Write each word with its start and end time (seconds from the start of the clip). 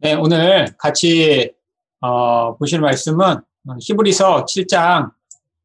네, 0.00 0.14
오늘 0.14 0.76
같이 0.78 1.52
어, 2.00 2.56
보실 2.56 2.80
말씀은 2.80 3.40
히브리서 3.80 4.44
7장 4.44 5.10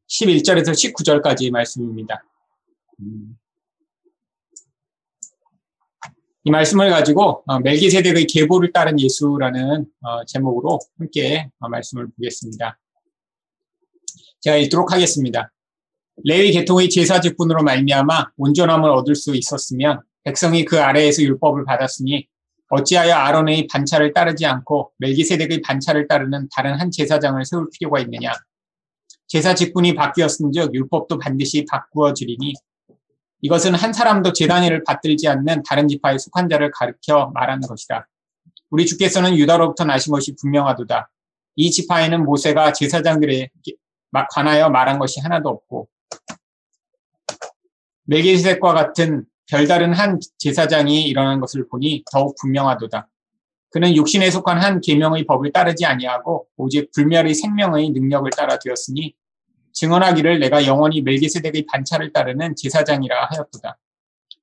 11절에서 0.08 0.72
19절까지 0.72 1.52
말씀입니다. 1.52 2.24
음. 2.98 3.38
이 6.42 6.50
말씀을 6.50 6.90
가지고 6.90 7.44
어, 7.46 7.60
멜기세덱의 7.60 8.26
계보를 8.26 8.72
따른 8.72 8.98
예수라는 8.98 9.86
어, 10.02 10.24
제목으로 10.24 10.80
함께 10.98 11.48
어, 11.60 11.68
말씀을 11.68 12.08
보겠습니다. 12.16 12.76
제가 14.40 14.56
읽도록 14.56 14.92
하겠습니다. 14.92 15.52
레위 16.24 16.50
계통의 16.50 16.90
제사 16.90 17.20
직분으로 17.20 17.62
말미암아 17.62 18.32
온전함을 18.36 18.90
얻을 18.90 19.14
수 19.14 19.36
있었으면 19.36 20.02
백성이 20.24 20.64
그 20.64 20.80
아래에서 20.80 21.22
율법을 21.22 21.64
받았으니 21.66 22.26
어찌하여 22.70 23.14
아론의 23.14 23.68
반차를 23.70 24.12
따르지 24.12 24.46
않고 24.46 24.92
멜기세덱의 24.98 25.62
반차를 25.62 26.08
따르는 26.08 26.48
다른 26.54 26.78
한 26.78 26.90
제사장을 26.90 27.44
세울 27.44 27.68
필요가 27.72 28.00
있느냐? 28.00 28.32
제사 29.26 29.54
직분이 29.54 29.94
바뀌었은즉 29.94 30.74
율법도 30.74 31.18
반드시 31.18 31.64
바꾸어지리니 31.68 32.54
이것은 33.42 33.74
한 33.74 33.92
사람도 33.92 34.32
제단위를 34.32 34.84
받들지 34.84 35.28
않는 35.28 35.62
다른 35.64 35.86
지파에 35.88 36.18
속한 36.18 36.48
자를 36.48 36.70
가르켜 36.70 37.30
말하는 37.34 37.68
것이다. 37.68 38.08
우리 38.70 38.86
주께서는 38.86 39.36
유다로부터 39.36 39.84
나신 39.84 40.12
것이 40.12 40.34
분명하도다. 40.36 41.10
이 41.56 41.70
지파에는 41.70 42.24
모세가 42.24 42.72
제사장들에 42.72 43.50
관하여 44.30 44.70
말한 44.70 44.98
것이 44.98 45.20
하나도 45.20 45.48
없고 45.48 45.88
멜기세덱과 48.04 48.72
같은 48.72 49.26
별다른 49.46 49.92
한 49.92 50.18
제사장이 50.38 51.04
일어난 51.04 51.40
것을 51.40 51.68
보니 51.68 52.04
더욱 52.10 52.34
분명하도다. 52.40 53.08
그는 53.70 53.96
육신에 53.96 54.30
속한 54.30 54.62
한 54.62 54.80
계명의 54.80 55.26
법을 55.26 55.52
따르지 55.52 55.84
아니하고 55.84 56.46
오직 56.56 56.90
불멸의 56.92 57.34
생명의 57.34 57.90
능력을 57.90 58.30
따라 58.30 58.58
되었으니 58.58 59.14
증언하기를 59.72 60.38
내가 60.38 60.64
영원히 60.66 61.02
멜기세덱의 61.02 61.66
반차를 61.66 62.12
따르는 62.12 62.54
제사장이라 62.56 63.26
하였도다. 63.30 63.76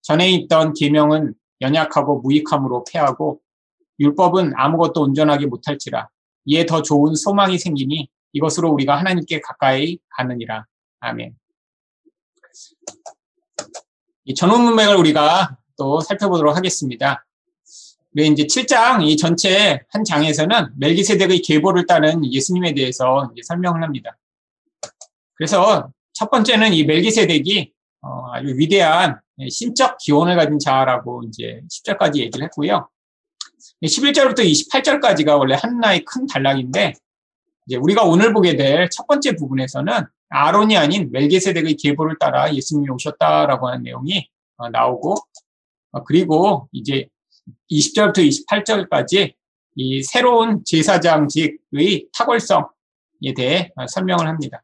전에 0.01 0.29
있던 0.31 0.73
계명은 0.73 1.33
연약하고 1.61 2.19
무익함으로 2.21 2.83
패하고 2.91 3.39
율법은 3.99 4.53
아무것도 4.55 5.01
온전하게 5.01 5.45
못할지라 5.45 6.09
이에 6.45 6.65
더 6.65 6.81
좋은 6.81 7.15
소망이 7.15 7.57
생기니 7.57 8.09
이것으로 8.33 8.69
우리가 8.71 8.97
하나님께 8.97 9.41
가까이 9.41 9.99
가느니라. 10.09 10.65
아멘. 10.99 11.35
이 14.25 14.33
전원 14.35 14.61
문맥을 14.63 14.95
우리가 14.95 15.57
또 15.77 15.99
살펴보도록 15.99 16.55
하겠습니다. 16.55 17.25
우리 18.13 18.27
이제 18.27 18.43
7장 18.43 19.07
이 19.07 19.15
전체 19.17 19.81
한 19.89 20.03
장에서는 20.03 20.73
멜기세덱의 20.77 21.41
계보를 21.41 21.85
따른 21.85 22.25
예수님에 22.31 22.73
대해서 22.73 23.31
설명을 23.43 23.83
합니다. 23.83 24.17
그래서 25.35 25.91
첫 26.13 26.29
번째는 26.29 26.73
이 26.73 26.83
멜기세덱이 26.83 27.71
어, 28.01 28.31
아주 28.33 28.47
위대한 28.57 29.19
신적 29.49 29.97
기원을 29.97 30.35
가진 30.35 30.59
자라고 30.59 31.23
이제 31.27 31.61
10절까지 31.71 32.17
얘기를 32.17 32.43
했고요. 32.45 32.89
11절부터 33.83 34.39
28절까지가 34.39 35.37
원래 35.37 35.55
한나의 35.55 36.03
큰 36.05 36.27
단락인데 36.27 36.93
이제 37.67 37.77
우리가 37.77 38.03
오늘 38.03 38.33
보게 38.33 38.55
될 38.55 38.89
첫 38.89 39.07
번째 39.07 39.35
부분에서는 39.35 39.93
아론이 40.31 40.77
아닌 40.77 41.11
멜게세덱의 41.11 41.75
계보를 41.75 42.17
따라 42.19 42.53
예수님이 42.53 42.89
오셨다라고 42.89 43.67
하는 43.67 43.83
내용이 43.83 44.27
어, 44.57 44.69
나오고 44.69 45.15
어, 45.91 46.03
그리고 46.03 46.69
이제 46.71 47.07
20절부터 47.69 48.19
28절까지 48.27 49.33
이 49.75 50.03
새로운 50.03 50.63
제사장직의 50.65 52.07
탁월성에 52.17 53.33
대해 53.35 53.71
어, 53.75 53.85
설명을 53.87 54.27
합니다. 54.27 54.63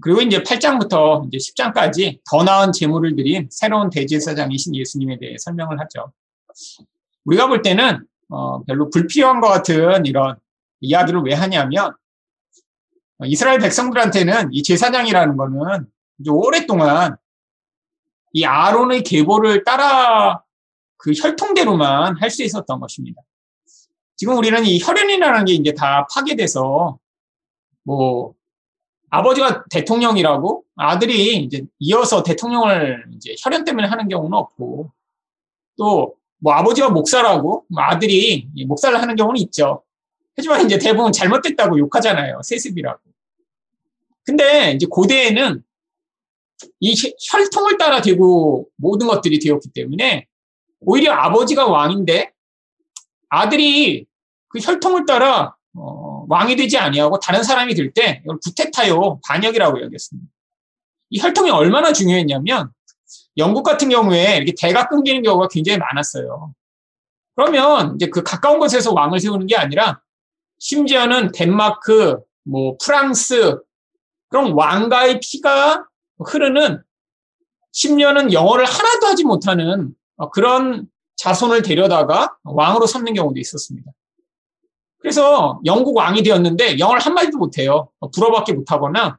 그리고 0.00 0.20
이제 0.20 0.42
8장부터 0.42 1.26
이제 1.26 1.38
10장까지 1.38 2.20
더 2.30 2.44
나은 2.44 2.72
제물을 2.72 3.16
드린 3.16 3.48
새로운 3.50 3.90
대제사장이신 3.90 4.76
예수님에 4.76 5.18
대해 5.18 5.36
설명을 5.38 5.80
하죠. 5.80 6.12
우리가 7.24 7.48
볼 7.48 7.62
때는 7.62 8.04
어 8.28 8.62
별로 8.64 8.90
불필요한 8.90 9.40
것 9.40 9.48
같은 9.48 10.04
이런 10.04 10.36
이야기를 10.80 11.22
왜 11.22 11.34
하냐면 11.34 11.94
이스라엘 13.24 13.58
백성들한테는 13.58 14.50
이 14.52 14.62
제사장이라는 14.62 15.36
거는 15.36 15.86
오랫동안 16.28 17.16
이 18.32 18.44
아론의 18.44 19.02
계보를 19.02 19.64
따라 19.64 20.42
그 20.98 21.12
혈통대로만 21.12 22.16
할 22.20 22.30
수 22.30 22.42
있었던 22.42 22.80
것입니다. 22.80 23.22
지금 24.16 24.36
우리는 24.36 24.64
이 24.64 24.80
혈연이라는 24.82 25.44
게 25.46 25.52
이제 25.54 25.72
다 25.72 26.06
파괴돼서 26.12 26.98
뭐 27.84 28.34
아버지가 29.10 29.64
대통령이라고 29.70 30.64
아들이 30.76 31.36
이제 31.36 31.64
이어서 31.78 32.22
대통령을 32.22 33.06
이제 33.14 33.34
혈연 33.42 33.64
때문에 33.64 33.88
하는 33.88 34.08
경우는 34.08 34.36
없고 34.36 34.90
또 35.78 36.16
뭐 36.38 36.52
아버지가 36.52 36.90
목사라고 36.90 37.64
뭐 37.68 37.82
아들이 37.82 38.48
목사를 38.66 39.00
하는 39.00 39.16
경우는 39.16 39.40
있죠. 39.42 39.82
하지만 40.36 40.64
이제 40.66 40.78
대부분 40.78 41.12
잘못됐다고 41.12 41.78
욕하잖아요. 41.78 42.40
세습이라고. 42.42 43.00
근데 44.24 44.72
이제 44.72 44.86
고대에는 44.88 45.62
이 46.80 46.94
혈통을 47.30 47.78
따라 47.78 48.00
되고 48.00 48.68
모든 48.76 49.06
것들이 49.06 49.38
되었기 49.38 49.70
때문에 49.74 50.26
오히려 50.80 51.12
아버지가 51.12 51.66
왕인데 51.66 52.32
아들이 53.28 54.06
그 54.48 54.58
혈통을 54.58 55.06
따라 55.06 55.54
어, 55.74 56.24
왕이 56.28 56.56
되지 56.56 56.78
아니하고 56.78 57.18
다른 57.20 57.42
사람이 57.42 57.74
될 57.74 57.92
때 57.92 58.22
이걸 58.24 58.38
구테타요 58.42 59.20
반역이라고 59.26 59.82
여겼습니다. 59.82 60.28
이 61.10 61.20
혈통이 61.20 61.50
얼마나 61.50 61.92
중요했냐면 61.92 62.70
영국 63.36 63.62
같은 63.62 63.88
경우에 63.88 64.36
이렇게 64.36 64.54
대가 64.58 64.88
끊기는 64.88 65.22
경우가 65.22 65.48
굉장히 65.48 65.78
많았어요. 65.78 66.54
그러면 67.36 67.94
이제 67.96 68.06
그 68.06 68.22
가까운 68.22 68.58
곳에서 68.58 68.92
왕을 68.94 69.20
세우는 69.20 69.46
게 69.46 69.56
아니라 69.56 70.00
심지어는 70.58 71.32
덴마크, 71.32 72.18
뭐 72.44 72.76
프랑스 72.82 73.58
그럼 74.28 74.56
왕가의 74.56 75.20
피가 75.20 75.86
흐르는 76.24 76.82
10년은 77.74 78.32
영어를 78.32 78.64
하나도 78.64 79.06
하지 79.06 79.24
못하는 79.24 79.94
그런 80.32 80.88
자손을 81.16 81.62
데려다가 81.62 82.36
왕으로 82.44 82.86
삼는 82.86 83.14
경우도 83.14 83.38
있었습니다. 83.40 83.90
그래서 84.98 85.60
영국 85.64 85.96
왕이 85.96 86.22
되었는데 86.22 86.78
영어를 86.78 87.00
한마디도 87.00 87.38
못해요. 87.38 87.90
불어밖에 88.12 88.52
못하거나 88.52 89.18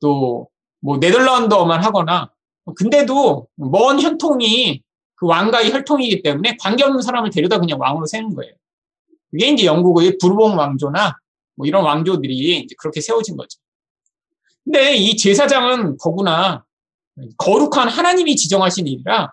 또 0.00 0.48
뭐 0.80 0.98
네덜란드어만 0.98 1.82
하거나 1.84 2.30
근데도 2.76 3.48
먼 3.56 4.00
혈통이 4.00 4.82
그 5.16 5.26
왕가의 5.26 5.72
혈통이기 5.72 6.22
때문에 6.22 6.56
관계 6.60 6.84
없는 6.84 7.02
사람을 7.02 7.30
데려다 7.30 7.58
그냥 7.58 7.80
왕으로 7.80 8.06
세는 8.06 8.34
거예요. 8.34 8.54
이게 9.32 9.48
이제 9.48 9.66
영국의 9.66 10.18
부르봉 10.18 10.56
왕조나 10.56 11.18
뭐 11.56 11.66
이런 11.66 11.84
왕조들이 11.84 12.60
이제 12.60 12.74
그렇게 12.78 13.00
세워진 13.00 13.36
거죠. 13.36 13.58
근데 14.64 14.94
이 14.96 15.16
제사장은 15.16 15.96
더구나 16.02 16.64
거룩한 17.36 17.88
하나님이 17.88 18.36
지정하신 18.36 18.86
일이라 18.86 19.32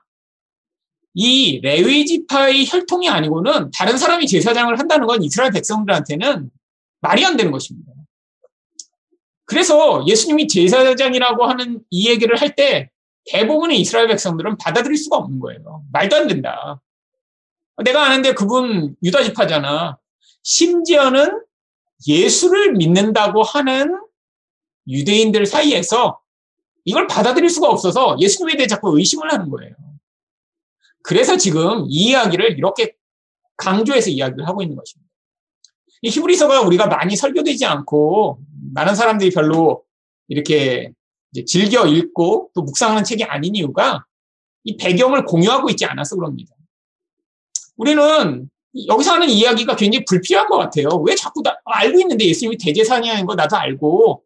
이 1.13 1.59
레위 1.61 2.05
지파의 2.05 2.65
혈통이 2.67 3.09
아니고는 3.09 3.71
다른 3.71 3.97
사람이 3.97 4.27
제사장을 4.27 4.77
한다는 4.77 5.07
건 5.07 5.23
이스라엘 5.23 5.51
백성들한테는 5.51 6.49
말이 7.01 7.23
안 7.25 7.37
되는 7.37 7.51
것입니다. 7.51 7.91
그래서 9.45 10.03
예수님이 10.07 10.47
제사장이라고 10.47 11.45
하는 11.45 11.79
이 11.89 12.09
얘기를 12.09 12.35
할 12.41 12.55
때 12.55 12.89
대부분의 13.31 13.79
이스라엘 13.79 14.07
백성들은 14.07 14.57
받아들일 14.57 14.97
수가 14.97 15.17
없는 15.17 15.39
거예요. 15.39 15.83
말도 15.91 16.15
안 16.15 16.27
된다. 16.27 16.79
내가 17.83 18.05
아는데 18.05 18.33
그분 18.33 18.95
유다 19.03 19.23
지파잖아. 19.23 19.97
심지어는 20.43 21.41
예수를 22.07 22.73
믿는다고 22.73 23.43
하는 23.43 23.99
유대인들 24.87 25.45
사이에서 25.45 26.19
이걸 26.85 27.07
받아들일 27.07 27.49
수가 27.49 27.67
없어서 27.67 28.15
예수님에 28.19 28.55
대해 28.57 28.67
자꾸 28.67 28.97
의심을 28.97 29.31
하는 29.31 29.49
거예요. 29.49 29.73
그래서 31.01 31.37
지금 31.37 31.85
이 31.87 32.09
이야기를 32.09 32.57
이렇게 32.57 32.95
강조해서 33.57 34.09
이야기를 34.09 34.47
하고 34.47 34.61
있는 34.61 34.75
것입니다. 34.75 35.09
이 36.01 36.09
히브리서가 36.09 36.61
우리가 36.61 36.87
많이 36.87 37.15
설교되지 37.15 37.65
않고 37.65 38.39
많은 38.73 38.95
사람들이 38.95 39.31
별로 39.31 39.83
이렇게 40.27 40.91
즐겨 41.47 41.85
읽고 41.85 42.51
또 42.53 42.61
묵상하는 42.61 43.03
책이 43.03 43.23
아닌 43.23 43.55
이유가 43.55 44.05
이 44.63 44.77
배경을 44.77 45.25
공유하고 45.25 45.69
있지 45.69 45.85
않아서 45.85 46.15
그럽니다. 46.15 46.54
우리는 47.77 48.49
여기서 48.87 49.13
하는 49.13 49.29
이야기가 49.29 49.75
굉장히 49.75 50.03
불필요한 50.05 50.49
것 50.49 50.57
같아요. 50.57 50.89
왜 51.05 51.15
자꾸 51.15 51.41
나, 51.41 51.55
알고 51.65 51.99
있는데 52.01 52.25
예수님이 52.25 52.57
대제사냐는 52.57 53.25
거 53.25 53.35
나도 53.35 53.55
알고 53.55 54.23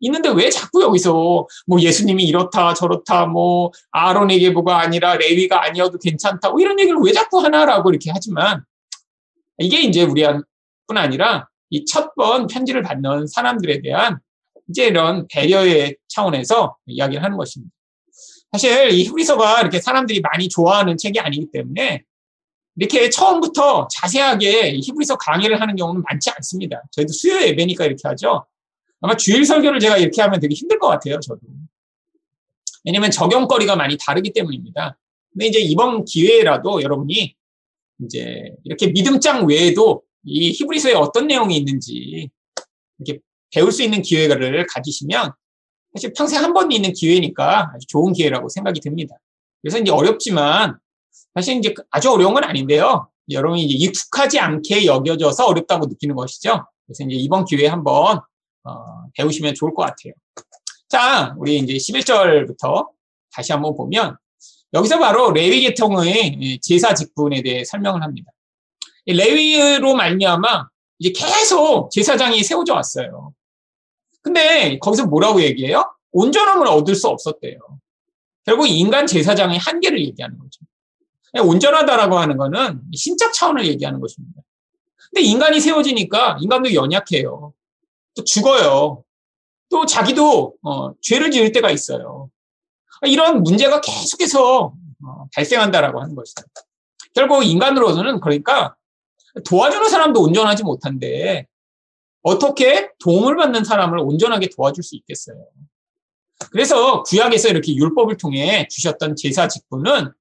있는데 0.00 0.28
왜 0.30 0.50
자꾸 0.50 0.82
여기서 0.82 1.46
뭐 1.66 1.80
예수님이 1.80 2.24
이렇다 2.24 2.74
저렇다 2.74 3.26
뭐 3.26 3.70
아론에게 3.90 4.50
뭐가 4.50 4.80
아니라 4.80 5.16
레위가 5.16 5.64
아니어도 5.64 5.98
괜찮다 5.98 6.50
뭐 6.50 6.60
이런 6.60 6.78
얘기를 6.78 6.98
왜 7.02 7.12
자꾸 7.12 7.42
하나라고 7.42 7.90
이렇게 7.90 8.10
하지만 8.12 8.62
이게 9.58 9.80
이제 9.80 10.02
우리뿐 10.02 10.44
아니라 10.96 11.48
이 11.70 11.84
첫 11.84 12.10
번 12.16 12.46
편지를 12.46 12.82
받는 12.82 13.26
사람들에 13.26 13.80
대한 13.82 14.18
이제 14.68 14.86
이런 14.86 15.26
배려의 15.28 15.96
차원에서 16.08 16.76
이야기를 16.86 17.22
하는 17.22 17.36
것입니다. 17.36 17.72
사실 18.52 18.90
이 18.90 19.04
히브리서가 19.04 19.60
이렇게 19.60 19.80
사람들이 19.80 20.20
많이 20.20 20.48
좋아하는 20.48 20.96
책이 20.96 21.20
아니기 21.20 21.50
때문에 21.52 22.02
이렇게 22.76 23.08
처음부터 23.10 23.88
자세하게 23.90 24.78
히브리서 24.80 25.16
강의를 25.16 25.60
하는 25.60 25.76
경우는 25.76 26.02
많지 26.02 26.30
않습니다. 26.30 26.82
저희도 26.92 27.12
수요 27.12 27.40
예배니까 27.40 27.86
이렇게 27.86 28.06
하죠. 28.08 28.46
아마 29.00 29.16
주일 29.16 29.44
설교를 29.44 29.80
제가 29.80 29.96
이렇게 29.96 30.20
하면 30.22 30.40
되게 30.40 30.54
힘들 30.54 30.78
것 30.78 30.88
같아요, 30.88 31.18
저도. 31.20 31.40
왜냐면 32.84 33.10
적용거리가 33.10 33.76
많이 33.76 33.96
다르기 33.98 34.32
때문입니다. 34.32 34.96
근데 35.32 35.46
이제 35.46 35.58
이번 35.58 36.04
기회라도 36.04 36.82
여러분이 36.82 37.34
이제 38.04 38.54
이렇게 38.64 38.88
믿음장 38.88 39.46
외에도 39.46 40.02
이 40.24 40.50
히브리서에 40.52 40.94
어떤 40.94 41.26
내용이 41.26 41.56
있는지 41.56 42.30
이렇게 42.98 43.20
배울 43.52 43.72
수 43.72 43.82
있는 43.82 44.02
기회를 44.02 44.66
가지시면 44.66 45.32
사실 45.94 46.12
평생 46.14 46.42
한 46.42 46.52
번 46.52 46.70
있는 46.72 46.92
기회니까 46.92 47.70
아주 47.74 47.86
좋은 47.86 48.12
기회라고 48.12 48.48
생각이 48.48 48.80
듭니다. 48.80 49.16
그래서 49.62 49.78
이제 49.78 49.90
어렵지만 49.90 50.78
사실 51.36 51.58
이제 51.58 51.74
아주 51.90 52.10
어려운 52.10 52.32
건 52.32 52.44
아닌데요. 52.44 53.08
여러분이 53.30 53.64
이제 53.64 53.76
익숙하지 53.84 54.38
않게 54.40 54.86
여겨져서 54.86 55.44
어렵다고 55.44 55.84
느끼는 55.84 56.16
것이죠. 56.16 56.66
그래서 56.86 57.04
이제 57.04 57.14
이번 57.14 57.44
기회에 57.44 57.66
한번 57.68 58.20
어, 58.64 59.04
배우시면 59.14 59.54
좋을 59.54 59.74
것 59.74 59.82
같아요. 59.82 60.14
자, 60.88 61.34
우리 61.38 61.58
이제 61.58 61.74
11절부터 61.74 62.88
다시 63.30 63.52
한번 63.52 63.76
보면 63.76 64.16
여기서 64.72 64.98
바로 64.98 65.30
레위 65.30 65.60
계통의 65.60 66.58
제사 66.62 66.94
직분에 66.94 67.42
대해 67.42 67.64
설명을 67.64 68.02
합니다. 68.02 68.32
레위로 69.04 69.94
말미암아 69.94 70.68
이제 71.00 71.12
계속 71.12 71.90
제사장이 71.90 72.42
세워져 72.44 72.72
왔어요. 72.72 73.34
근데 74.22 74.78
거기서 74.78 75.06
뭐라고 75.06 75.42
얘기해요? 75.42 75.84
온전함을 76.12 76.66
얻을 76.66 76.94
수 76.94 77.08
없었대요. 77.08 77.58
결국 78.46 78.68
인간 78.68 79.06
제사장의 79.06 79.58
한계를 79.58 80.02
얘기하는 80.02 80.38
거죠. 80.38 80.60
온전하다라고 81.40 82.18
하는 82.18 82.36
거는 82.36 82.82
신적 82.94 83.32
차원을 83.32 83.66
얘기하는 83.66 84.00
것입니다. 84.00 84.42
근데 85.10 85.22
인간이 85.22 85.60
세워지니까 85.60 86.38
인간도 86.40 86.74
연약해요. 86.74 87.52
또 88.14 88.24
죽어요. 88.24 89.04
또 89.68 89.86
자기도 89.86 90.54
어, 90.62 90.92
죄를 91.00 91.30
지을 91.30 91.52
때가 91.52 91.70
있어요. 91.70 92.30
이런 93.04 93.42
문제가 93.42 93.80
계속해서 93.80 94.72
어, 95.04 95.26
발생한다라고 95.34 96.00
하는 96.00 96.14
것이다. 96.14 96.42
결국 97.14 97.44
인간으로서는 97.44 98.20
그러니까 98.20 98.74
도와주는 99.44 99.88
사람도 99.88 100.22
온전하지 100.22 100.64
못한데 100.64 101.46
어떻게 102.22 102.90
도움을 102.98 103.36
받는 103.36 103.64
사람을 103.64 103.98
온전하게 104.00 104.48
도와줄 104.54 104.82
수 104.82 104.96
있겠어요. 104.96 105.46
그래서 106.50 107.02
구약에서 107.04 107.48
이렇게 107.48 107.74
율법을 107.74 108.16
통해 108.16 108.66
주셨던 108.70 109.16
제사 109.16 109.48
직분은 109.48 110.12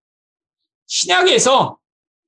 신약에서 0.87 1.77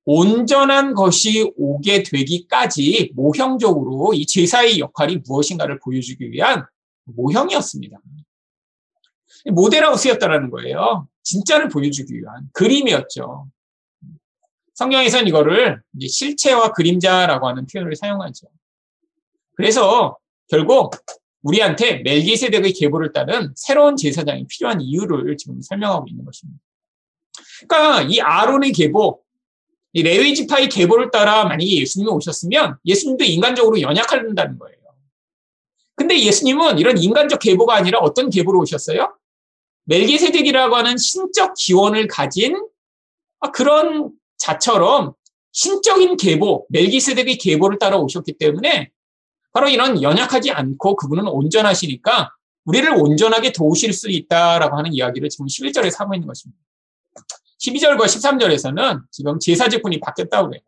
온전한 0.04 0.94
것이 0.94 1.52
오게 1.56 2.02
되기까지 2.02 3.12
모형적으로 3.14 4.14
이 4.14 4.24
제사의 4.24 4.78
역할이 4.78 5.18
무엇인가를 5.26 5.80
보여주기 5.80 6.30
위한 6.32 6.64
모형이었습니다. 7.04 7.98
모델하고 9.52 9.96
쓰였다라는 9.96 10.50
거예요. 10.50 11.08
진짜를 11.22 11.68
보여주기 11.68 12.14
위한 12.14 12.48
그림이었죠. 12.54 13.48
성경에서는 14.74 15.26
이거를 15.26 15.82
실체와 16.00 16.72
그림자라고 16.72 17.48
하는 17.48 17.66
표현을 17.66 17.94
사용하죠. 17.96 18.46
그래서 19.56 20.16
결국 20.48 20.92
우리한테 21.42 21.98
멜기세덱의 21.98 22.72
계보를 22.72 23.12
따른 23.12 23.52
새로운 23.56 23.96
제사장이 23.96 24.46
필요한 24.46 24.80
이유를 24.80 25.36
지금 25.36 25.60
설명하고 25.60 26.06
있는 26.08 26.24
것입니다. 26.24 26.60
그러니까 27.66 28.02
이 28.02 28.20
아론의 28.20 28.72
계보, 28.72 29.20
이 29.94 30.02
레위 30.02 30.34
지파의 30.34 30.68
계보를 30.68 31.10
따라 31.10 31.44
만약에 31.44 31.66
예수님이 31.66 32.10
오셨으면 32.10 32.76
예수님도 32.84 33.24
인간적으로 33.24 33.80
연약한다는 33.80 34.58
거예요. 34.58 34.76
근데 35.96 36.18
예수님은 36.20 36.78
이런 36.78 36.96
인간적 36.96 37.40
계보가 37.40 37.74
아니라 37.74 37.98
어떤 37.98 38.30
계보로 38.30 38.60
오셨어요? 38.60 39.16
멜기세덱이라고 39.84 40.76
하는 40.76 40.96
신적 40.96 41.54
기원을 41.56 42.06
가진 42.06 42.56
그런 43.52 44.10
자처럼 44.36 45.14
신적인 45.52 46.16
계보, 46.16 46.66
멜기세덱의 46.68 47.38
계보를 47.38 47.78
따라 47.78 47.96
오셨기 47.96 48.34
때문에 48.38 48.90
바로 49.52 49.68
이런 49.68 50.00
연약하지 50.00 50.52
않고 50.52 50.94
그분은 50.96 51.26
온전하시니까 51.26 52.30
우리를 52.64 52.92
온전하게 52.94 53.52
도우실 53.52 53.92
수 53.92 54.10
있다라고 54.10 54.76
하는 54.76 54.92
이야기를 54.92 55.30
지금 55.30 55.46
11절에 55.46 55.90
사고 55.90 56.14
있는 56.14 56.28
것입니다. 56.28 56.60
12절과 57.60 58.00
13절에서는 58.00 59.02
지금 59.10 59.38
제사제분이 59.38 60.00
바뀌었다고 60.00 60.48
그래요. 60.48 60.62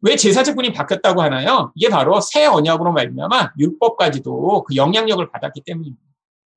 왜 0.00 0.16
제사제분이 0.16 0.72
바뀌었다고 0.72 1.22
하나요? 1.22 1.72
이게 1.74 1.88
바로 1.88 2.20
새 2.20 2.46
언약으로 2.46 2.92
말미암아 2.92 3.52
율법까지도 3.58 4.64
그 4.64 4.76
영향력을 4.76 5.28
받았기 5.30 5.62
때문입니다. 5.62 6.02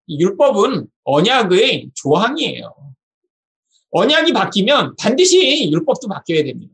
율법은 0.10 0.88
언약의 1.04 1.92
조항이에요. 1.96 2.76
언약이 3.92 4.34
바뀌면 4.34 4.96
반드시 5.00 5.72
율법도 5.72 6.08
바뀌어야 6.08 6.44
됩니다. 6.44 6.74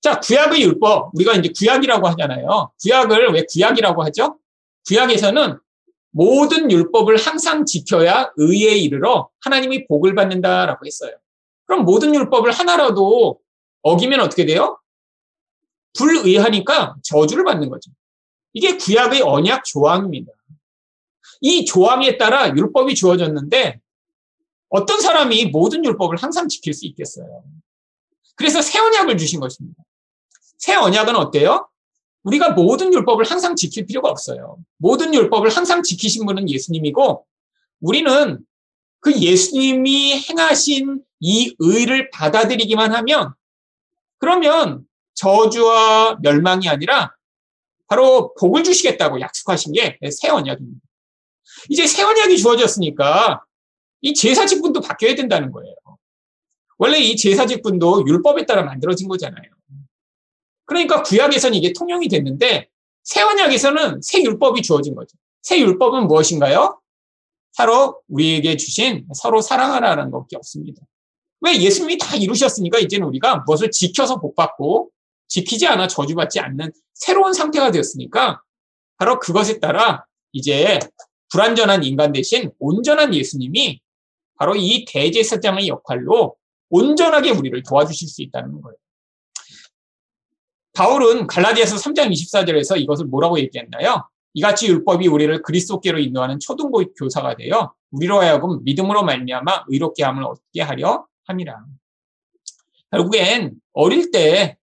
자, 0.00 0.20
구약의 0.20 0.62
율법. 0.62 1.10
우리가 1.14 1.34
이제 1.34 1.52
구약이라고 1.56 2.06
하잖아요. 2.08 2.70
구약을 2.80 3.32
왜 3.32 3.42
구약이라고 3.52 4.04
하죠? 4.04 4.38
구약에서는 4.86 5.58
모든 6.10 6.70
율법을 6.70 7.16
항상 7.16 7.64
지켜야 7.64 8.30
의에 8.36 8.76
이르러 8.76 9.28
하나님이 9.40 9.86
복을 9.86 10.14
받는다라고 10.14 10.86
했어요. 10.86 11.12
그럼 11.68 11.84
모든 11.84 12.14
율법을 12.14 12.50
하나라도 12.50 13.38
어기면 13.82 14.20
어떻게 14.20 14.46
돼요? 14.46 14.80
불의하니까 15.96 16.96
저주를 17.02 17.44
받는 17.44 17.68
거죠. 17.68 17.90
이게 18.54 18.76
구약의 18.76 19.20
언약 19.20 19.64
조항입니다. 19.64 20.32
이 21.42 21.66
조항에 21.66 22.16
따라 22.16 22.48
율법이 22.56 22.94
주어졌는데 22.94 23.80
어떤 24.70 25.00
사람이 25.00 25.46
모든 25.46 25.84
율법을 25.84 26.16
항상 26.16 26.48
지킬 26.48 26.72
수 26.72 26.86
있겠어요? 26.86 27.44
그래서 28.34 28.62
새 28.62 28.78
언약을 28.78 29.18
주신 29.18 29.38
것입니다. 29.38 29.82
새 30.56 30.74
언약은 30.74 31.16
어때요? 31.16 31.68
우리가 32.22 32.52
모든 32.52 32.94
율법을 32.94 33.26
항상 33.26 33.56
지킬 33.56 33.84
필요가 33.84 34.08
없어요. 34.08 34.56
모든 34.78 35.12
율법을 35.12 35.50
항상 35.50 35.82
지키신 35.82 36.24
분은 36.24 36.48
예수님이고 36.48 37.26
우리는 37.80 38.38
그 39.00 39.12
예수님이 39.12 40.24
행하신 40.28 41.02
이 41.20 41.54
의를 41.58 42.10
받아들이기만 42.10 42.94
하면 42.94 43.34
그러면 44.18 44.84
저주와 45.14 46.18
멸망이 46.22 46.68
아니라 46.68 47.14
바로 47.86 48.34
복을 48.34 48.64
주시겠다고 48.64 49.20
약속하신 49.20 49.72
게 49.72 49.98
새 50.10 50.28
언약입니다. 50.28 50.80
이제 51.68 51.86
새 51.86 52.02
언약이 52.02 52.38
주어졌으니까 52.38 53.42
이 54.00 54.14
제사 54.14 54.46
직분도 54.46 54.80
바뀌어야 54.80 55.14
된다는 55.14 55.50
거예요. 55.50 55.74
원래 56.76 56.98
이 56.98 57.16
제사 57.16 57.46
직분도 57.46 58.04
율법에 58.06 58.46
따라 58.46 58.62
만들어진 58.62 59.08
거잖아요. 59.08 59.50
그러니까 60.66 61.02
구약에서는 61.02 61.56
이게 61.56 61.72
통용이 61.72 62.08
됐는데 62.08 62.68
새 63.02 63.22
언약에서는 63.22 64.00
새 64.02 64.22
율법이 64.22 64.62
주어진 64.62 64.94
거죠. 64.94 65.16
새 65.42 65.58
율법은 65.58 66.06
무엇인가요? 66.06 66.80
서로 67.52 68.02
우리에게 68.08 68.56
주신 68.56 69.06
서로 69.14 69.40
사랑하라는 69.40 70.10
것밖에 70.10 70.36
없습니다. 70.36 70.82
왜 71.40 71.56
예수님이 71.60 71.98
다 71.98 72.16
이루셨으니까 72.16 72.78
이제는 72.78 73.06
우리가 73.06 73.44
무엇을 73.46 73.70
지켜서 73.70 74.20
복받고 74.20 74.90
지키지 75.28 75.66
않아 75.66 75.88
저주받지 75.88 76.40
않는 76.40 76.72
새로운 76.94 77.32
상태가 77.32 77.70
되었으니까 77.70 78.42
바로 78.96 79.18
그것에 79.18 79.60
따라 79.60 80.04
이제 80.32 80.78
불완전한 81.30 81.84
인간 81.84 82.12
대신 82.12 82.50
온전한 82.58 83.14
예수님이 83.14 83.80
바로 84.36 84.56
이 84.56 84.84
대제사장의 84.86 85.68
역할로 85.68 86.36
온전하게 86.70 87.30
우리를 87.30 87.62
도와주실 87.62 88.08
수 88.08 88.22
있다는 88.22 88.60
거예요. 88.60 88.76
바울은 90.72 91.26
갈라디아서 91.26 91.76
3장 91.76 92.12
24절에서 92.12 92.80
이것을 92.80 93.06
뭐라고 93.06 93.38
얘기했나요? 93.38 94.08
이같이 94.34 94.68
율법이 94.68 95.08
우리를 95.08 95.42
그리스도께로 95.42 95.98
인도하는 95.98 96.38
초등고 96.38 96.84
교사가 96.94 97.36
되어 97.36 97.72
우리로 97.90 98.20
하여금 98.20 98.62
믿음으로 98.62 99.02
말미암아 99.02 99.64
의롭게 99.68 100.04
함을 100.04 100.22
얻게 100.24 100.62
하려 100.62 101.06
함이라. 101.28 101.64
결국엔 102.90 103.54
어릴 103.72 104.10
때 104.10 104.56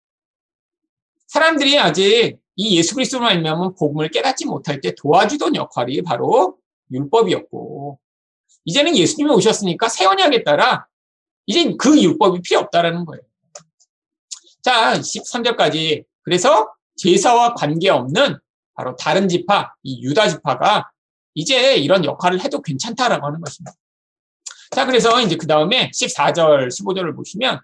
사람들이 1.27 1.77
아직 1.79 2.39
이 2.55 2.77
예수 2.77 2.95
그리스도로 2.95 3.23
말미암아 3.23 3.71
복음을 3.77 4.09
깨닫지 4.09 4.45
못할 4.45 4.81
때 4.81 4.93
도와주던 4.95 5.55
역할이 5.55 6.01
바로 6.01 6.57
율법이었고 6.91 7.99
이제는 8.65 8.97
예수님이 8.97 9.31
오셨으니까 9.31 9.89
새 9.89 10.05
언약에 10.05 10.43
따라 10.43 10.87
이제 11.45 11.75
그 11.77 12.01
율법이 12.01 12.41
필요 12.41 12.61
없다라는 12.61 13.05
거예요. 13.05 13.21
자, 14.63 14.93
13절까지 14.93 16.05
그래서 16.23 16.73
제사와 16.95 17.53
관계없는 17.53 18.39
바로 18.73 18.95
다른 18.95 19.27
지파, 19.27 19.75
이 19.83 20.01
유다 20.03 20.29
지파가 20.29 20.89
이제 21.35 21.75
이런 21.75 22.03
역할을 22.03 22.41
해도 22.41 22.61
괜찮다라고 22.61 23.27
하는 23.27 23.41
것입니다. 23.41 23.73
자, 24.75 24.85
그래서 24.85 25.21
이제 25.21 25.37
그 25.37 25.47
다음에 25.47 25.89
14절, 25.91 26.67
15절을 26.67 27.15
보시면 27.15 27.61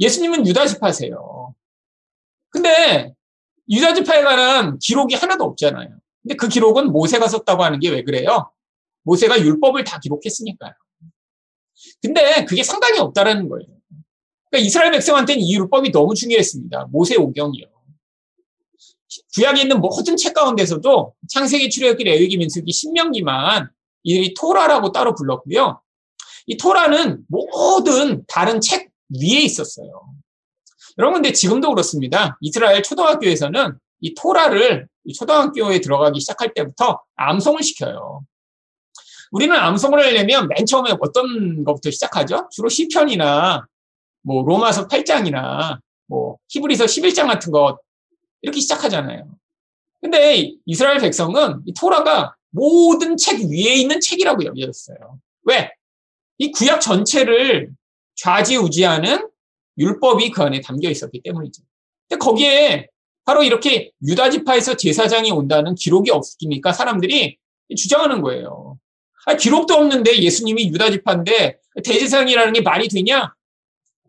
예수님은 0.00 0.44
유다 0.44 0.66
지파세요. 0.66 1.54
근데 2.48 3.14
유다 3.70 3.94
지파에 3.94 4.24
관한 4.24 4.76
기록이 4.80 5.14
하나도 5.14 5.44
없잖아요. 5.44 5.88
근데 6.20 6.34
그 6.34 6.48
기록은 6.48 6.90
모세가 6.90 7.28
썼다고 7.28 7.62
하는 7.62 7.78
게 7.78 7.90
왜 7.90 8.02
그래요? 8.02 8.50
모세가 9.04 9.40
율법을 9.40 9.84
다 9.84 10.00
기록했으니까요. 10.00 10.72
근데 12.02 12.44
그게 12.44 12.64
상당히 12.64 12.98
없다라는 12.98 13.48
거예요. 13.48 13.68
그러니까 14.50 14.66
이스라엘 14.66 14.90
백성한테는 14.90 15.40
이 15.40 15.54
율법이 15.54 15.92
너무 15.92 16.16
중요했습니다. 16.16 16.88
모세 16.90 17.14
오경이요. 17.14 17.66
구약에 19.36 19.62
있는 19.62 19.80
모든 19.80 20.16
책 20.16 20.34
가운데서도 20.34 21.14
창세기, 21.28 21.70
출애굽기, 21.70 22.02
레위기, 22.02 22.36
민수기, 22.36 22.72
신명기만 22.72 23.70
이 24.02 24.34
토라라고 24.34 24.90
따로 24.90 25.14
불렀고요. 25.14 25.80
이 26.50 26.56
토라는 26.56 27.22
모든 27.28 28.24
다른 28.26 28.60
책 28.60 28.90
위에 29.08 29.42
있었어요. 29.42 29.88
여러분, 30.98 31.22
근데 31.22 31.32
지금도 31.32 31.68
그렇습니다. 31.70 32.36
이스라엘 32.40 32.82
초등학교에서는 32.82 33.78
이 34.00 34.14
토라를 34.14 34.88
초등학교에 35.16 35.80
들어가기 35.80 36.18
시작할 36.18 36.52
때부터 36.52 37.00
암송을 37.14 37.62
시켜요. 37.62 38.24
우리는 39.30 39.54
암송을 39.54 40.04
하려면 40.04 40.48
맨 40.48 40.66
처음에 40.66 40.90
어떤 41.00 41.62
것부터 41.62 41.92
시작하죠? 41.92 42.48
주로 42.50 42.68
시편이나 42.68 43.64
뭐 44.22 44.42
로마서 44.44 44.88
8장이나 44.88 45.78
뭐 46.08 46.38
히브리서 46.48 46.86
11장 46.86 47.28
같은 47.28 47.52
것 47.52 47.78
이렇게 48.42 48.58
시작하잖아요. 48.58 49.30
근데 50.00 50.50
이스라엘 50.66 50.98
백성은 50.98 51.62
이 51.66 51.74
토라가 51.74 52.34
모든 52.50 53.16
책 53.16 53.38
위에 53.38 53.76
있는 53.76 54.00
책이라고 54.00 54.44
여겨졌어요. 54.46 55.20
왜? 55.44 55.70
이 56.40 56.50
구약 56.52 56.80
전체를 56.80 57.70
좌지우지하는 58.16 59.28
율법이 59.76 60.30
그 60.30 60.42
안에 60.42 60.62
담겨 60.62 60.88
있었기 60.88 61.20
때문이죠. 61.22 61.62
근데 62.08 62.18
거기에 62.18 62.88
바로 63.26 63.42
이렇게 63.42 63.92
유다 64.06 64.30
지파에서 64.30 64.76
제사장이 64.76 65.30
온다는 65.30 65.74
기록이 65.74 66.10
없으니까 66.10 66.72
사람들이 66.72 67.36
주장하는 67.76 68.22
거예요. 68.22 68.78
아, 69.26 69.36
기록도 69.36 69.74
없는데 69.74 70.18
예수님이 70.18 70.68
유다 70.70 70.90
지파인데 70.90 71.58
대제사장이라는 71.84 72.54
게 72.54 72.62
말이 72.62 72.88
되냐? 72.88 73.34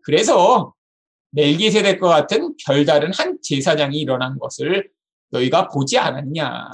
그래서 0.02 0.72
멜기세덱과 1.32 2.08
같은 2.08 2.54
별다른 2.64 3.12
한 3.12 3.36
제사장이 3.42 3.98
일어난 3.98 4.38
것을 4.38 4.88
너희가 5.30 5.68
보지 5.68 5.98
않았냐? 5.98 6.70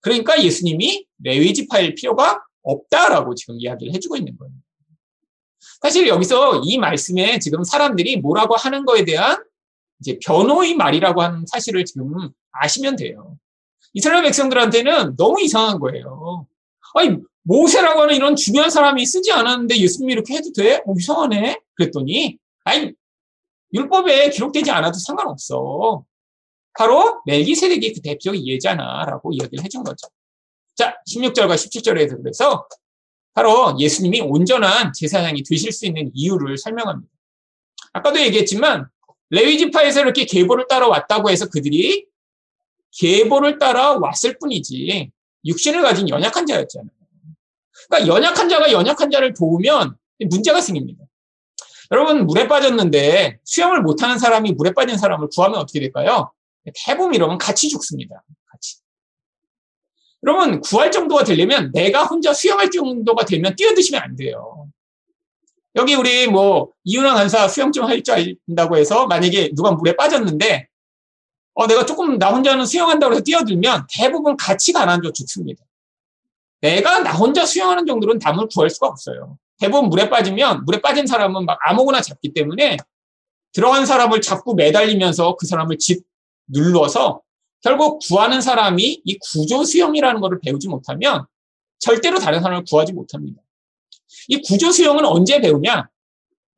그러니까 0.00 0.42
예수님이 0.42 1.06
레위 1.22 1.54
지파일 1.54 1.94
필요가 1.94 2.42
없다라고 2.62 3.36
지금 3.36 3.60
이야기를 3.60 3.94
해주고 3.94 4.16
있는 4.16 4.36
거예요. 4.36 4.52
사실 5.80 6.08
여기서 6.08 6.62
이 6.64 6.78
말씀에 6.78 7.38
지금 7.38 7.64
사람들이 7.64 8.18
뭐라고 8.18 8.56
하는 8.56 8.84
거에 8.84 9.04
대한 9.04 9.42
이제 10.00 10.18
변호의 10.24 10.74
말이라고 10.74 11.22
하는 11.22 11.44
사실을 11.46 11.84
지금 11.84 12.30
아시면 12.52 12.96
돼요. 12.96 13.36
이스라엘 13.94 14.22
백성들한테는 14.22 15.16
너무 15.16 15.40
이상한 15.40 15.78
거예요. 15.78 16.46
아니, 16.94 17.16
모세라고 17.42 18.02
하는 18.02 18.14
이런 18.14 18.36
중요한 18.36 18.70
사람이 18.70 19.04
쓰지 19.06 19.32
않았는데 19.32 19.76
예수님이 19.78 20.12
이렇게 20.12 20.34
해도 20.34 20.52
돼? 20.52 20.82
어, 20.86 20.94
이상하네? 20.96 21.60
그랬더니, 21.74 22.38
아니, 22.64 22.92
율법에 23.72 24.30
기록되지 24.30 24.70
않아도 24.70 24.98
상관없어. 24.98 26.04
바로 26.74 27.20
멜기세덱이 27.26 27.94
그 27.94 28.00
대표적 28.02 28.36
예잖아 28.46 29.04
라고 29.04 29.32
이야기를 29.32 29.64
해준 29.64 29.82
거죠. 29.82 30.08
자, 30.76 30.96
16절과 31.10 31.54
17절에서 31.54 32.22
그래서 32.22 32.66
바로 33.38 33.76
예수님이 33.78 34.20
온전한 34.20 34.92
제사장이 34.92 35.44
되실 35.44 35.70
수 35.70 35.86
있는 35.86 36.10
이유를 36.12 36.58
설명합니다. 36.58 37.08
아까도 37.92 38.18
얘기했지만 38.18 38.88
레위 39.30 39.58
지파에서 39.58 40.00
이렇게 40.00 40.24
계보를 40.24 40.66
따라 40.68 40.88
왔다고 40.88 41.30
해서 41.30 41.48
그들이 41.48 42.06
계보를 42.98 43.60
따라 43.60 43.92
왔을 43.92 44.38
뿐이지 44.40 45.12
육신을 45.44 45.82
가진 45.82 46.08
연약한 46.08 46.46
자였잖아요. 46.46 46.90
그러니까 47.88 48.12
연약한 48.12 48.48
자가 48.48 48.72
연약한 48.72 49.08
자를 49.08 49.32
도우면 49.34 49.96
문제가 50.30 50.60
생깁니다. 50.60 51.04
여러분 51.92 52.26
물에 52.26 52.48
빠졌는데 52.48 53.38
수영을 53.44 53.82
못하는 53.82 54.18
사람이 54.18 54.50
물에 54.54 54.72
빠진 54.72 54.98
사람을 54.98 55.28
구하면 55.32 55.60
어떻게 55.60 55.78
될까요? 55.78 56.32
대부분 56.84 57.14
이러면 57.14 57.38
같이 57.38 57.68
죽습니다. 57.68 58.24
여러분 60.24 60.60
구할 60.60 60.90
정도가 60.90 61.24
되려면 61.24 61.70
내가 61.72 62.04
혼자 62.04 62.32
수영할 62.32 62.70
정도가 62.70 63.24
되면 63.24 63.54
뛰어드시면 63.54 64.02
안 64.02 64.16
돼요. 64.16 64.68
여기 65.76 65.94
우리 65.94 66.26
뭐 66.26 66.72
이윤아 66.84 67.14
간사 67.14 67.46
수영 67.48 67.70
좀 67.72 67.84
할 67.84 68.02
줄 68.02 68.36
안다고 68.48 68.76
해서 68.76 69.06
만약에 69.06 69.52
누가 69.54 69.70
물에 69.72 69.94
빠졌는데 69.96 70.66
어 71.54 71.66
내가 71.66 71.86
조금 71.86 72.18
나 72.18 72.30
혼자는 72.30 72.66
수영한다고 72.66 73.14
해서 73.14 73.22
뛰어들면 73.22 73.86
대부분 73.92 74.36
같이 74.36 74.72
가라앉아 74.72 75.12
죽습니다. 75.12 75.64
내가 76.60 77.00
나 77.00 77.12
혼자 77.12 77.46
수영하는 77.46 77.86
정도로는 77.86 78.18
담을 78.18 78.48
구할 78.52 78.70
수가 78.70 78.88
없어요. 78.88 79.38
대부분 79.60 79.88
물에 79.90 80.08
빠지면 80.08 80.64
물에 80.64 80.80
빠진 80.80 81.06
사람은 81.06 81.44
막 81.44 81.58
아무거나 81.62 82.00
잡기 82.00 82.32
때문에 82.32 82.76
들어간 83.52 83.86
사람을 83.86 84.20
잡고 84.20 84.54
매달리면서 84.54 85.36
그 85.36 85.46
사람을 85.46 85.78
집 85.78 86.04
눌러서 86.46 87.22
결국 87.62 88.00
구하는 88.06 88.40
사람이 88.40 89.02
이 89.04 89.18
구조 89.18 89.64
수영이라는 89.64 90.20
것을 90.20 90.38
배우지 90.40 90.68
못하면 90.68 91.26
절대로 91.78 92.18
다른 92.18 92.40
사람을 92.40 92.64
구하지 92.68 92.92
못합니다. 92.92 93.40
이 94.28 94.40
구조 94.42 94.70
수영은 94.70 95.04
언제 95.04 95.40
배우냐? 95.40 95.88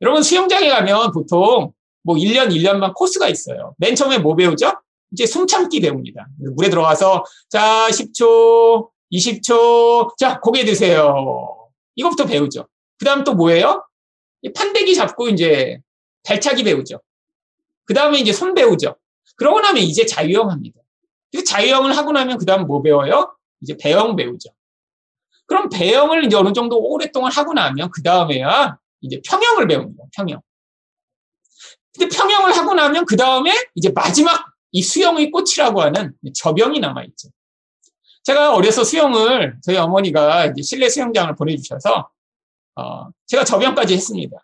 여러분 0.01 0.23
수영장에 0.23 0.69
가면 0.69 1.13
보통 1.13 1.73
뭐 2.03 2.17
1년, 2.17 2.49
1년만 2.49 2.95
코스가 2.95 3.29
있어요. 3.29 3.75
맨 3.79 3.95
처음에 3.95 4.19
뭐 4.19 4.35
배우죠? 4.35 4.73
이제 5.13 5.27
숨 5.27 5.47
참기 5.47 5.81
배웁니다. 5.81 6.29
물에 6.57 6.71
들어가서 6.71 7.25
자 7.49 7.89
10초, 7.91 8.89
20초, 9.13 10.17
자 10.17 10.41
고개 10.41 10.65
드세요. 10.65 11.69
이것부터 11.97 12.27
배우죠. 12.27 12.67
그 12.99 13.05
다음 13.05 13.25
또 13.25 13.35
뭐예요? 13.35 13.85
판대기 14.55 14.95
잡고 14.95 15.29
이제 15.29 15.81
발차기 16.25 16.63
배우죠. 16.65 17.01
그 17.85 17.95
다음에 17.95 18.19
이제 18.19 18.33
손 18.33 18.55
배우죠. 18.55 18.97
그러고 19.37 19.61
나면 19.61 19.83
이제 19.83 20.07
자유형 20.07 20.51
합니다. 20.51 20.80
자유형을 21.45 21.97
하고 21.97 22.13
나면 22.13 22.39
그 22.39 22.45
다음 22.45 22.67
뭐 22.67 22.83
배워요? 22.83 23.35
이제 23.61 23.77
배영 23.77 24.17
배우죠. 24.17 24.51
그럼 25.47 25.69
배영을 25.69 26.29
어느 26.35 26.53
정도 26.53 26.79
오랫동안 26.79 27.33
하고 27.33 27.53
나면 27.53 27.91
그 27.91 28.03
다음에야 28.03 28.79
이제 29.01 29.21
평형을 29.25 29.67
배웁니다. 29.67 30.05
평형. 30.17 30.41
근데 31.99 32.17
평형을 32.17 32.57
하고 32.57 32.75
나면 32.75 33.05
그 33.05 33.17
다음에 33.17 33.53
이제 33.75 33.91
마지막 33.91 34.47
이 34.73 34.83
수영의 34.83 35.31
꽃이라고 35.31 35.81
하는 35.83 36.15
저병이 36.35 36.79
남아있죠. 36.81 37.29
제가 38.23 38.55
어려서 38.55 38.85
수영을 38.85 39.59
저희 39.63 39.77
어머니가 39.77 40.53
실내 40.63 40.89
수영장을 40.89 41.35
보내주셔서 41.35 42.11
어, 42.77 43.09
제가 43.27 43.45
접영까지 43.45 43.95
했습니다. 43.95 44.37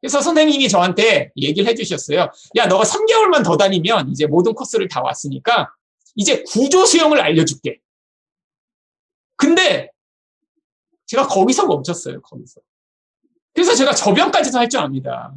그래서 0.00 0.20
선생님이 0.20 0.68
저한테 0.68 1.32
얘기를 1.36 1.68
해주셨어요. 1.68 2.30
야, 2.56 2.66
너가 2.66 2.84
3개월만 2.84 3.44
더 3.44 3.56
다니면 3.56 4.10
이제 4.10 4.26
모든 4.26 4.52
코스를 4.54 4.88
다 4.88 5.02
왔으니까 5.02 5.72
이제 6.16 6.42
구조 6.44 6.84
수영을 6.84 7.20
알려줄게. 7.20 7.78
근데 9.36 9.90
제가 11.06 11.26
거기서 11.28 11.66
멈췄어요. 11.66 12.20
거기서. 12.22 12.60
그래서 13.54 13.74
제가 13.74 13.94
접영까지도 13.94 14.58
할 14.58 14.68
줄 14.68 14.80
압니다. 14.80 15.32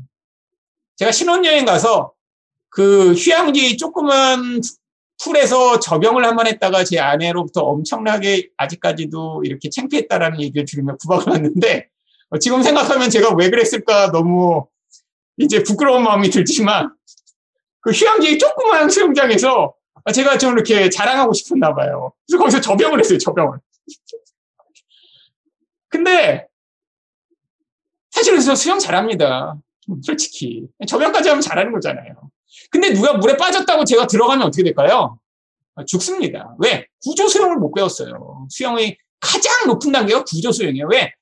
제가 0.95 1.11
신혼여행 1.11 1.65
가서 1.65 2.13
그 2.69 3.13
휴양지 3.13 3.77
조그만 3.77 4.61
풀에서 5.21 5.79
접영을 5.79 6.25
한 6.25 6.35
번 6.35 6.47
했다가 6.47 6.83
제 6.85 6.97
아내로부터 6.99 7.61
엄청나게 7.61 8.49
아직까지도 8.57 9.43
이렇게 9.45 9.69
창피했다라는 9.69 10.41
얘기를 10.41 10.65
들으며 10.65 10.95
구박을 10.97 11.25
받는데 11.25 11.89
어, 12.29 12.37
지금 12.39 12.63
생각하면 12.63 13.09
제가 13.09 13.33
왜 13.35 13.49
그랬을까 13.49 14.11
너무 14.11 14.67
이제 15.37 15.63
부끄러운 15.63 16.03
마음이 16.03 16.29
들지만 16.29 16.93
그 17.81 17.91
휴양지 17.91 18.37
조그만 18.37 18.89
수영장에서 18.89 19.73
제가 20.11 20.37
좀 20.37 20.53
이렇게 20.53 20.89
자랑하고 20.89 21.33
싶었나 21.33 21.73
봐요. 21.73 22.13
그래서 22.27 22.39
거기서 22.39 22.61
접영을 22.61 22.99
했어요, 22.99 23.17
접영을. 23.17 23.59
근데 25.89 26.47
사실은 28.11 28.39
저 28.41 28.55
수영 28.55 28.79
잘합니다. 28.79 29.57
솔직히. 30.03 30.67
접영까지 30.87 31.29
하면 31.29 31.41
잘하는 31.41 31.71
거잖아요. 31.71 32.29
근데 32.69 32.93
누가 32.93 33.13
물에 33.13 33.37
빠졌다고 33.37 33.85
제가 33.85 34.07
들어가면 34.07 34.47
어떻게 34.47 34.63
될까요? 34.63 35.19
아, 35.75 35.85
죽습니다. 35.85 36.55
왜? 36.59 36.87
구조 37.03 37.27
수영을 37.27 37.57
못 37.57 37.71
배웠어요. 37.73 38.47
수영의 38.49 38.97
가장 39.19 39.67
높은 39.67 39.91
단계가 39.91 40.23
구조 40.23 40.51
수영이에요. 40.51 40.87
왜? 40.91 41.13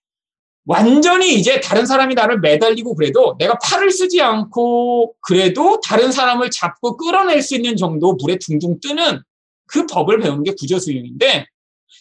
완전히 0.67 1.35
이제 1.35 1.61
다른 1.61 1.85
사람이 1.85 2.13
나를 2.13 2.41
매달리고 2.41 2.95
그래도 2.95 3.37
내가 3.39 3.57
팔을 3.57 3.89
쓰지 3.89 4.21
않고 4.21 5.15
그래도 5.21 5.79
다른 5.79 6.11
사람을 6.11 6.51
잡고 6.51 6.97
끌어낼 6.97 7.41
수 7.41 7.55
있는 7.55 7.77
정도 7.77 8.13
물에 8.13 8.37
둥둥 8.37 8.81
뜨는 8.81 9.21
그 9.65 9.85
법을 9.85 10.19
배우는 10.19 10.43
게 10.43 10.53
구조 10.59 10.77
수용인데 10.77 11.47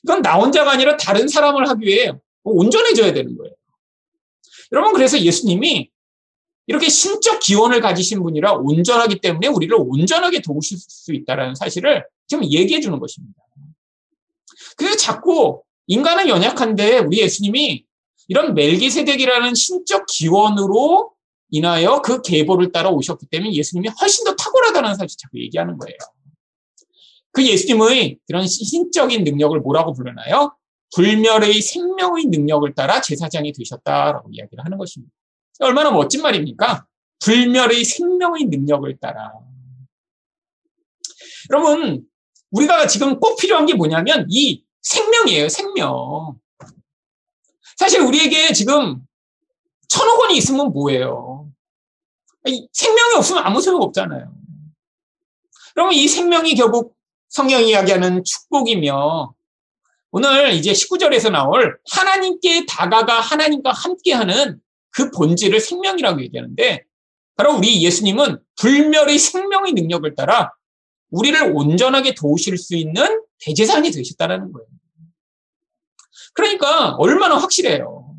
이건 0.03 0.21
나 0.21 0.35
혼자가 0.35 0.73
아니라 0.73 0.97
다른 0.97 1.29
사람을 1.29 1.69
하기 1.69 1.87
위해 1.87 2.13
온전해져야 2.43 3.13
되는 3.13 3.37
거예요. 3.37 3.55
여러분 4.73 4.93
그래서 4.95 5.19
예수님이 5.21 5.89
이렇게 6.67 6.89
신적 6.89 7.39
기원을 7.39 7.81
가지신 7.81 8.21
분이라 8.21 8.55
온전하기 8.55 9.21
때문에 9.21 9.47
우리를 9.47 9.77
온전하게 9.79 10.43
도우실 10.43 10.77
수 10.77 11.15
있다는 11.15 11.55
사실을 11.55 12.05
지금 12.27 12.45
얘기해 12.45 12.81
주는 12.81 12.99
것입니다. 12.99 13.41
그래서 14.77 14.97
자꾸 14.97 15.63
인간은 15.87 16.27
연약한데 16.27 16.99
우리 16.99 17.21
예수님이 17.21 17.87
이런 18.29 18.55
멜기세덱이라는 18.55 19.55
신적 19.55 20.07
기원으로 20.07 21.13
인하여 21.51 22.03
그 22.03 22.23
계보를 22.23 22.73
따라 22.73 22.91
오셨기 22.91 23.27
때문에 23.27 23.53
예수님이 23.53 23.89
훨씬 24.01 24.25
더 24.25 24.35
탁월하다는 24.35 24.95
사실 24.97 25.17
자꾸 25.17 25.39
얘기하는 25.41 25.79
거예요. 25.79 25.97
그 27.33 27.47
예수님의 27.47 28.19
그런 28.27 28.47
신적인 28.47 29.23
능력을 29.23 29.59
뭐라고 29.61 29.93
부르나요? 29.93 30.57
불멸의 30.95 31.61
생명의 31.61 32.27
능력을 32.27 32.75
따라 32.75 33.01
제사장이 33.01 33.53
되셨다라고 33.53 34.31
이야기를 34.33 34.65
하는 34.65 34.79
것입니다. 34.79 35.13
얼마나 35.61 35.91
멋진 35.91 36.23
말입니까? 36.23 36.87
불멸의 37.21 37.85
생명의 37.85 38.45
능력을 38.45 38.97
따라. 38.99 39.33
여러분, 41.51 42.07
우리가 42.51 42.87
지금 42.87 43.21
꼭 43.21 43.37
필요한 43.37 43.67
게 43.67 43.75
뭐냐면 43.75 44.27
이 44.31 44.65
생명이에요, 44.83 45.49
생명. 45.49 46.39
사실 47.77 48.01
우리에게 48.01 48.53
지금 48.53 49.01
천억 49.89 50.19
원이 50.21 50.37
있으면 50.37 50.73
뭐예요? 50.73 51.49
생명이 52.73 53.15
없으면 53.17 53.45
아무 53.45 53.61
소용 53.61 53.83
없잖아요. 53.83 54.33
그러면 55.75 55.93
이 55.95 56.09
생명이 56.09 56.55
결국 56.55 56.97
성경이 57.29 57.69
이야기하는 57.71 58.25
축복이며 58.25 59.35
오늘 60.11 60.55
이제 60.55 60.73
19절에서 60.73 61.31
나올 61.31 61.79
하나님께 61.91 62.65
다가가 62.67 63.21
하나님과 63.21 63.73
함께하는 63.73 64.61
그 64.91 65.11
본질을 65.11 65.61
생명이라고 65.61 66.23
얘기하는데 66.23 66.85
바로 67.37 67.55
우리 67.55 67.83
예수님은 67.83 68.39
불멸의 68.57 69.19
생명의 69.19 69.73
능력을 69.75 70.15
따라 70.15 70.53
우리를 71.11 71.53
온전하게 71.55 72.15
도우실 72.15 72.57
수 72.57 72.75
있는 72.75 73.23
대제사장이 73.41 73.91
되셨다는 73.91 74.53
거예요. 74.53 74.67
그러니까 76.35 76.95
얼마나 76.97 77.37
확실해요. 77.37 78.15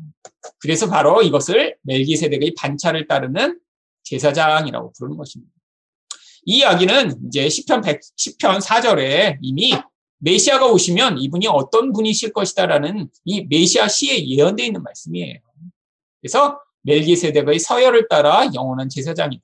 그래서 0.58 0.88
바로 0.88 1.22
이것을 1.22 1.76
멜기세덱의 1.82 2.54
반차를 2.54 3.06
따르는 3.06 3.60
제사장이라고 4.04 4.92
부르는 4.92 5.16
것입니다. 5.16 5.52
이 6.44 6.58
이야기는 6.58 7.26
이제 7.26 7.48
시편 7.48 7.82
100, 7.82 8.00
시편 8.16 8.60
4절에 8.60 9.38
이미 9.42 9.74
메시아가 10.18 10.66
오시면 10.66 11.18
이분이 11.18 11.46
어떤 11.46 11.92
분이실 11.92 12.32
것이다라는 12.32 13.08
이 13.24 13.44
메시아 13.44 13.88
시에 13.88 14.26
예언되어 14.26 14.66
있는 14.66 14.82
말씀이에요. 14.82 15.40
그래서 16.20 16.60
멜기세덱의 16.82 17.58
서열을 17.58 18.08
따라 18.08 18.48
영원한 18.54 18.88
제사장이다. 18.88 19.42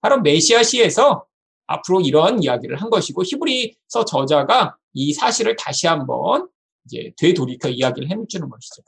바로 0.00 0.20
메시아 0.20 0.62
시에서 0.62 1.26
앞으로 1.66 2.00
이런 2.00 2.42
이야기를 2.42 2.80
한 2.80 2.90
것이고 2.90 3.22
히브리서 3.24 4.04
저자가 4.06 4.76
이 4.92 5.12
사실을 5.12 5.56
다시 5.56 5.86
한번 5.86 6.48
이제 6.86 7.12
되돌이켜 7.16 7.68
이야기를 7.68 8.10
해주는 8.10 8.48
것이죠. 8.48 8.82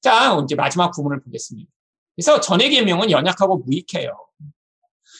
자, 0.00 0.38
이제 0.44 0.54
마지막 0.54 0.90
부분을 0.90 1.20
보겠습니다. 1.22 1.70
그래서 2.14 2.40
전의 2.40 2.70
계명은 2.70 3.10
연약하고 3.10 3.58
무익해요. 3.58 4.12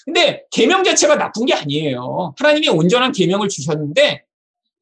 근데 0.04 0.44
계명 0.50 0.84
자체가 0.84 1.16
나쁜 1.16 1.46
게 1.46 1.54
아니에요. 1.54 2.34
하나님이 2.38 2.68
온전한 2.68 3.12
계명을 3.12 3.48
주셨는데 3.48 4.24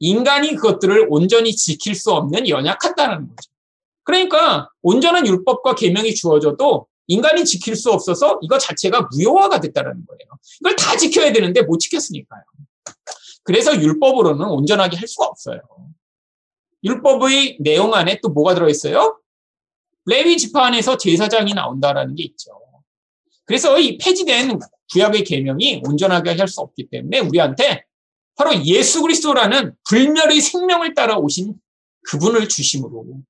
인간이 0.00 0.56
그것들을 0.56 1.06
온전히 1.10 1.54
지킬 1.54 1.94
수 1.94 2.12
없는 2.12 2.48
연약하다는 2.48 3.28
거죠. 3.28 3.50
그러니까 4.02 4.68
온전한 4.82 5.26
율법과 5.26 5.76
계명이 5.76 6.14
주어져도 6.16 6.88
인간이 7.06 7.44
지킬 7.44 7.76
수 7.76 7.92
없어서 7.92 8.40
이거 8.42 8.58
자체가 8.58 9.08
무효화가 9.12 9.60
됐다는 9.60 9.90
거예요. 10.06 10.18
이걸 10.60 10.74
다 10.74 10.96
지켜야 10.96 11.32
되는데 11.32 11.62
못 11.62 11.78
지켰으니까요. 11.78 12.42
그래서 13.44 13.80
율법으로는 13.80 14.44
온전하게 14.46 14.96
할 14.96 15.06
수가 15.06 15.26
없어요. 15.26 15.60
율법의 16.84 17.58
내용 17.60 17.94
안에 17.94 18.20
또 18.22 18.28
뭐가 18.30 18.54
들어있어요? 18.54 19.20
레위 20.06 20.36
지파안에서 20.36 20.96
제사장이 20.96 21.54
나온다라는 21.54 22.14
게 22.16 22.24
있죠. 22.24 22.50
그래서 23.44 23.78
이 23.78 23.98
폐지된 23.98 24.58
구약의 24.92 25.24
계명이 25.24 25.82
온전하게 25.86 26.30
할 26.30 26.48
수 26.48 26.60
없기 26.60 26.88
때문에 26.90 27.20
우리한테 27.20 27.84
바로 28.34 28.54
예수 28.64 29.02
그리스도라는 29.02 29.74
불멸의 29.88 30.40
생명을 30.40 30.94
따라 30.94 31.16
오신 31.18 31.54
그분을 32.08 32.48
주심으로 32.48 33.22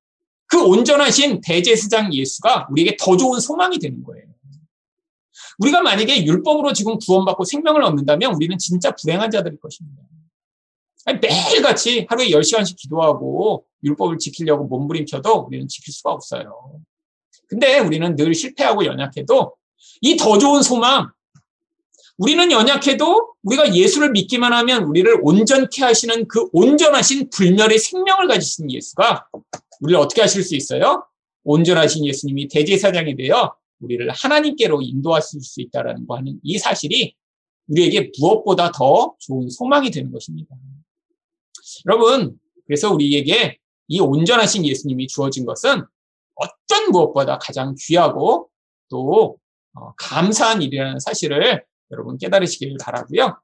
그 0.46 0.62
온전하신 0.64 1.40
대제사장 1.40 2.12
예수가 2.12 2.68
우리에게 2.70 2.96
더 2.98 3.16
좋은 3.16 3.40
소망이 3.40 3.78
되는 3.78 4.02
거예요. 4.02 4.26
우리가 5.58 5.82
만약에 5.82 6.24
율법으로 6.24 6.72
지금 6.72 6.98
구원받고 6.98 7.44
생명을 7.44 7.82
얻는다면 7.82 8.34
우리는 8.34 8.56
진짜 8.58 8.94
불행한 8.94 9.30
자들일 9.30 9.58
것입니다. 9.60 10.02
매일같이 11.06 12.06
하루에 12.08 12.28
10시간씩 12.28 12.76
기도하고 12.76 13.64
율법을 13.84 14.18
지키려고 14.18 14.64
몸부림쳐도 14.64 15.46
우리는 15.48 15.66
지킬 15.68 15.92
수가 15.92 16.12
없어요. 16.12 16.80
근데 17.48 17.78
우리는 17.80 18.14
늘 18.16 18.34
실패하고 18.34 18.84
연약해도 18.86 19.54
이 20.02 20.16
더 20.16 20.38
좋은 20.38 20.62
소망, 20.62 21.10
우리는 22.18 22.50
연약해도 22.52 23.34
우리가 23.42 23.74
예수를 23.74 24.12
믿기만 24.12 24.52
하면 24.52 24.84
우리를 24.84 25.18
온전케 25.22 25.82
하시는 25.82 26.28
그 26.28 26.48
온전하신 26.52 27.30
불멸의 27.30 27.78
생명을 27.78 28.28
가지신 28.28 28.70
예수가 28.70 29.26
우리를 29.80 30.00
어떻게 30.00 30.20
하실 30.20 30.44
수 30.44 30.54
있어요? 30.54 31.04
온전하신 31.44 32.06
예수님이 32.06 32.46
대제사장이 32.48 33.16
되어 33.16 33.54
우리를 33.80 34.08
하나님께로 34.10 34.80
인도하실 34.82 35.40
수 35.40 35.60
있다라는 35.60 36.06
거 36.06 36.16
하는 36.16 36.38
이 36.44 36.58
사실이 36.58 37.16
우리에게 37.66 38.12
무엇보다 38.20 38.70
더 38.70 39.14
좋은 39.18 39.48
소망이 39.50 39.90
되는 39.90 40.12
것입니다. 40.12 40.54
여러분, 41.86 42.38
그래서 42.66 42.92
우리에게 42.92 43.58
이 43.88 44.00
온전하신 44.00 44.64
예수님이 44.64 45.06
주어진 45.06 45.44
것은 45.44 45.84
어떤 46.34 46.90
무엇보다 46.90 47.38
가장 47.38 47.74
귀하고 47.78 48.48
또 48.88 49.38
어, 49.74 49.94
감사한 49.96 50.62
일이라는 50.62 50.98
사실을 50.98 51.64
여러분 51.90 52.18
깨달으시길 52.18 52.76
바라고요. 52.80 53.38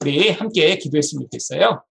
우리 0.00 0.30
함께 0.30 0.78
기도했으면 0.78 1.24
좋겠어요. 1.24 1.82